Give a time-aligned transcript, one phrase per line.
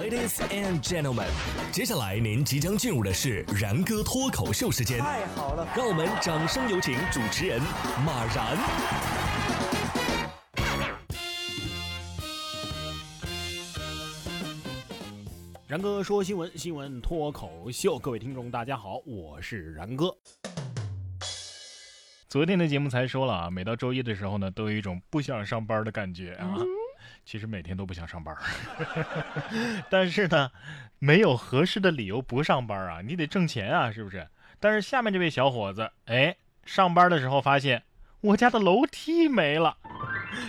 [0.00, 1.28] Ladies and gentlemen，
[1.70, 4.98] 接下来您即将进入的是然哥脱口秀时间。
[4.98, 7.60] 太好了，让我们掌声有请主持人
[8.02, 8.56] 马然。
[15.66, 20.06] 然哥说新闻，新闻脱口秀，各位听众大家好，我是然哥。
[22.30, 26.56] 昨天的节目才说了啊，每到周一的时候呢，都有一种不想上班的感觉啊。
[27.24, 28.36] 其实每天都不想上班，
[29.88, 30.50] 但是呢，
[30.98, 34.28] 没有合适的理由不上班啊，你得挣钱啊，是不是？
[34.60, 37.82] 但是下面这位小伙子，哎，上班的时候发现
[38.20, 39.76] 我家的楼梯没了。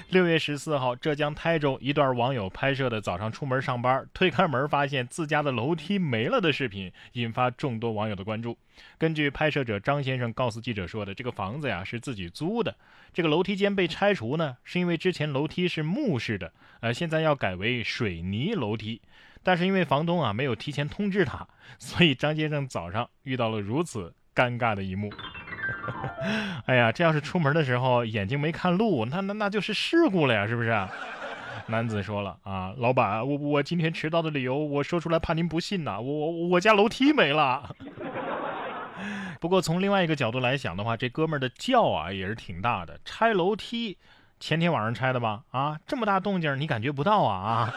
[0.10, 8.58] 六月十四号，浙江台州一段网友拍摄的早上出门上班，推开门发现自家的楼梯没了的视频，引发众多网友的关注。
[8.98, 12.76] 根据拍摄者张先生告诉记者说的，这个房子呀是自己租的，
[13.14, 19.02] 这个楼梯间被拆除呢，是因为之前楼梯是木式的，呃，现在要改为水泥楼梯，
[19.44, 21.48] 但是因为房东啊没有提前通知他，
[21.78, 25.12] 所以张先生早上遇到了如此尴尬的一幕。
[26.68, 30.88] 哎呀，这要是出门的时候眼睛没看路，那那那就是事故了呀，是不是？
[31.68, 37.74] 男子说了啊，老板，我我今天迟到的理由，我说出来怕您不信呐，我我我家楼梯没了。
[39.40, 43.98] 不过从另外一个角度来想的话，这哥们儿的叫啊也是挺大的，拆楼梯，
[44.40, 45.44] 前天晚上拆的吧？
[45.52, 47.74] 啊，这么大动静你感觉不到啊啊？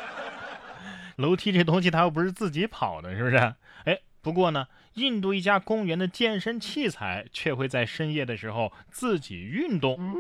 [1.17, 3.37] 楼梯这东西他又不是自己跑的，是不是？
[3.85, 3.99] 哎。
[4.27, 10.17] 不过呢，印度一家公园的健身器材却会在深夜的时候自己运动。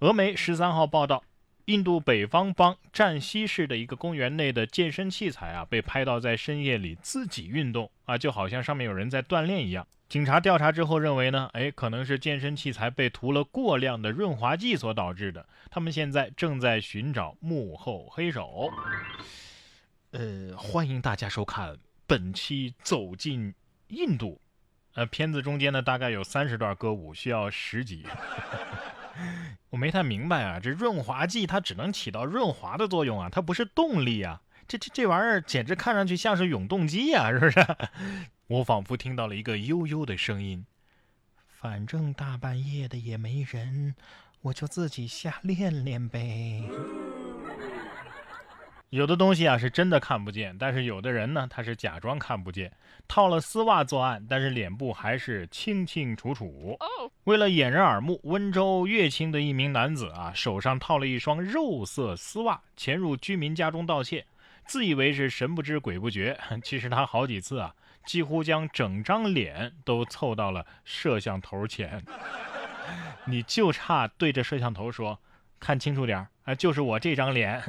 [0.00, 1.22] 俄媒十三号报道，
[1.66, 9.86] 印度北方邦占西市的一个公园内的健身器材啊，被拍到在深夜里自己运动啊，就好像上面有人在锻炼一样。
[10.08, 15.46] 警察调查之后认为呢，哎，可能是健身器材被涂了过量的润滑剂所导致的。
[15.70, 18.68] 他们现在正在寻找幕后黑手。
[20.10, 21.78] 呃，欢迎大家收看。
[22.06, 23.54] 本期走进
[23.88, 24.40] 印度，
[24.94, 28.06] 呃，片子中间呢大概有三十段歌舞，需要十集。
[29.70, 34.42] 我没太明白啊，这润滑剂它只能起到润滑的作用啊，它不是动力啊。
[34.68, 37.66] 这这这玩意儿简直看上去像是永动机啊， 是不是？
[38.48, 40.66] 我仿佛听到了一个悠悠的声音，
[41.48, 43.94] 反正大半夜的也没人，
[44.42, 46.62] 我就自己瞎练练呗。
[48.90, 52.72] 有的东西啊是真的看不见，但是有的人呢他是假装看不见，
[53.08, 56.78] 套了丝袜作案，但是脸部还是清清楚楚。
[57.24, 64.24] 为了掩人耳目，温州乐清的一名男子啊手上套了一双肉色丝袜，潜入居民家中盗窃，
[64.66, 67.74] 自以为是神不知鬼不觉， 其实他好几次啊
[68.06, 72.00] 几乎将整张脸都凑到了摄像头前，
[73.26, 75.18] 你就差对着摄像头说
[75.58, 77.60] ：“看清楚点啊，就是我这张脸。”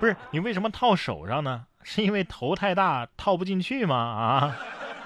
[0.00, 1.66] 不是你为什么套手上呢？
[1.82, 3.96] 是因为头太大套不进去吗？
[3.96, 4.56] 啊，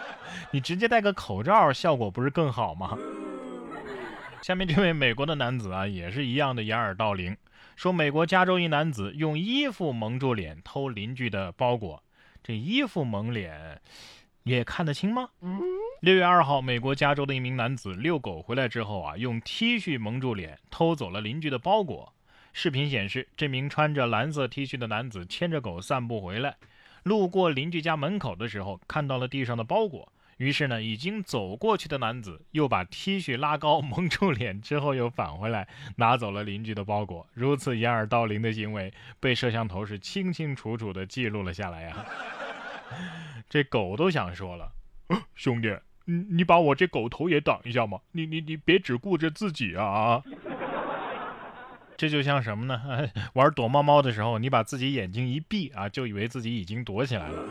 [0.52, 2.98] 你直接戴个口罩效果不是更好吗？
[4.42, 7.36] 下面这位美国的男子啊，也是一样的掩耳盗铃，
[7.76, 12.02] 说美国加州一男子用衣服蒙住脸偷邻居的包裹，
[12.42, 13.80] 这衣服蒙脸
[14.42, 15.28] 也看得清吗？
[16.00, 22.12] 六月二号，美国加州的一名男子遛狗回来之后啊，用 T 恤蒙住脸偷走了邻居的包裹。
[22.52, 26.56] 视频显示，这名穿着蓝色 T 恤的男子牵着狗散步回来，
[27.02, 30.12] 路过邻居家门口的时候，看到了地上的包裹。
[30.38, 37.26] 于是呢，已经走过去的男子又把 T 恤拉高蒙住脸，之后又返回来拿走了邻居的包裹。
[37.32, 42.04] 如此掩耳盗铃的行为，被摄像头是清清楚楚地记录了下来呀！
[43.48, 44.72] 这狗都想说了
[45.36, 45.76] ：“兄弟，
[46.06, 48.00] 你你把我这狗头也挡一下嘛！
[48.12, 50.22] 你你你别只顾着自己啊啊！”
[52.02, 53.08] 这就像什么呢？
[53.34, 57.44] 玩躲猫猫的时候，你把自己眼睛一闭啊，就以为自己已经躲起来了。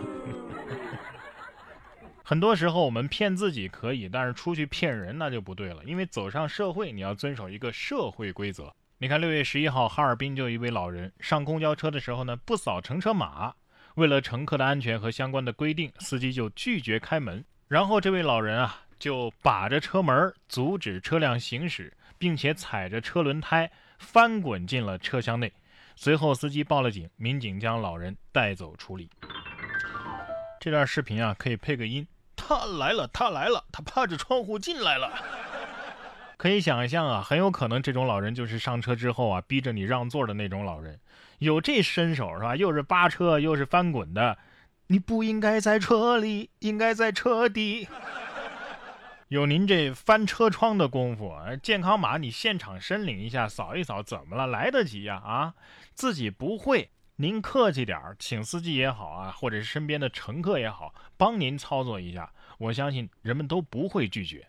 [2.22, 5.82] 很多时候我们骗自己可以，但是出去骗人那就不对了。
[5.86, 8.74] 因为走上社会，你要遵守一个社会规则。
[8.98, 13.54] 你看，六月十一号，哈尔滨就有一位老人上公交车的时候呢，不扫乘车码，
[13.96, 17.46] 为了乘客的安全和相关的规定，司机就拒绝开门。
[17.70, 23.72] 然后这位老人啊，就把着车门阻止车辆行驶，并且踩着车轮胎。
[24.02, 25.54] 翻滚进了车厢内，
[25.96, 29.10] 随后司机报了警，民警将老人带走处理。
[30.60, 32.06] 这段视频啊，可以配个音：
[32.36, 35.14] 他来了，他来了，他趴着窗户进来了。
[36.36, 41.00] 可以想象啊，很有可能这种老人就是上车之后啊，逼着你让座的那种老人。
[41.38, 42.56] 有这身手是吧？
[42.56, 44.38] 又是扒车，又是翻滚的，
[44.88, 47.88] 你不应该在车里，应该在车底。
[49.32, 51.34] 有您这翻车窗的功夫，
[51.64, 54.46] 健康码你现场申领一下，扫一扫，怎么了？
[54.46, 55.16] 来得及呀！
[55.16, 55.54] 啊，
[55.94, 64.46] 自己不会，您客气点儿，请司机也好啊，或者是身边的乘客也好，帮您操作一下，我相信人们都不会拒绝。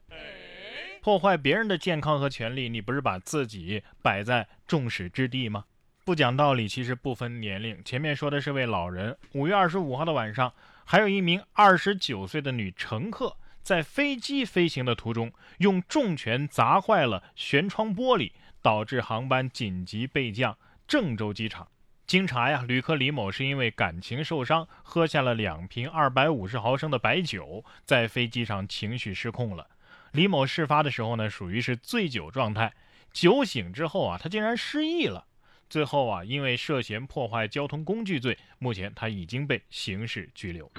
[1.00, 5.64] 破坏别人的健康和权利，你不是把自己摆在众矢之的吗？
[6.04, 7.80] 不讲道理，其实不分年龄。
[7.84, 10.52] 前面说的是位老人，五月二十五号的晚上，
[10.84, 21.68] 还有一名二十九岁的女乘客在飞机飞行的途中，用重拳砸坏了舷窗玻璃，导致航班紧急备降郑州机场。
[22.04, 29.68] 经查呀，旅客李某是因为感情受伤，喝下了两瓶二百五十毫升的白酒，在飞机上情绪失控了。
[30.10, 32.74] 李某事发的时候呢，属于是醉酒状态。
[33.12, 35.26] 酒醒之后啊，他竟然失忆了。
[35.70, 40.70] 最后啊，因为涉嫌破坏交通工具罪，目前他已经被刑事拘留。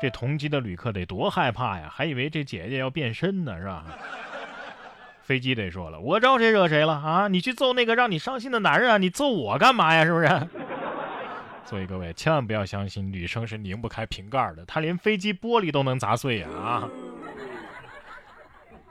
[0.00, 3.84] 这同机的旅客得多害怕呀，还以为这姐姐要变身呢，是吧？
[5.22, 7.28] 飞机得说了，我招谁惹谁了啊？
[7.28, 8.98] 你去揍那个让你伤心的男人啊？
[8.98, 10.04] 你揍我干嘛呀？
[10.04, 10.28] 是不是？
[11.66, 16.48] 所以各位千万不要相信女生是拧不开瓶盖的，她连飞机玻璃都能砸碎呀！
[16.48, 16.88] 啊！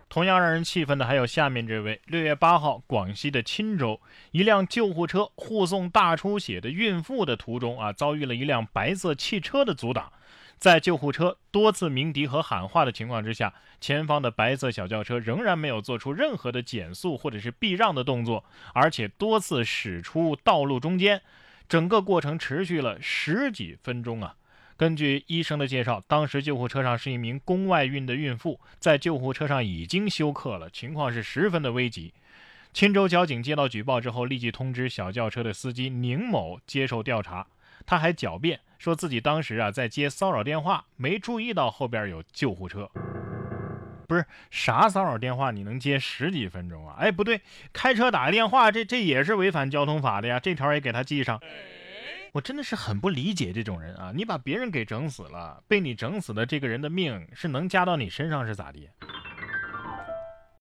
[0.08, 4.00] 同样让人气愤的还有下面这位：六月八号，广西的钦州，
[4.32, 10.12] 一辆救护车护送大出血的孕妇的途中啊，遭遇了一辆白色汽车的阻挡。
[10.60, 21.22] 在救护车多次鸣笛和喊话的情况之下，前方的白色小轿车仍然没有做出任何的减速或者是避让的动作，而且多次驶出道路中间，
[21.70, 24.36] 整个过程持续了十几分钟啊。
[24.76, 32.14] 根据医生的介绍，当时救护车上是一名宫外孕的孕妇，在救护车上已经休克了，情况是十分的危急。
[32.74, 37.48] 钦州交警接到举报之后，立即通知小轿车的司机宁某接受调查。
[37.86, 42.90] 他还狡辩说自己当时啊在接骚扰电话，没注意到后边有救护车。
[44.08, 46.96] 不是啥骚扰电话，你能接十几分钟啊？
[46.98, 47.42] 哎，不对，
[47.72, 51.40] 开车打个电话，这这也是违反交通法的呀，这条也给他记上。
[52.32, 54.12] 我真的是很不理解这种人啊！
[54.16, 58.88] 你把别人给整死了，被你整死的这个人的命是能加到你身上是咋的？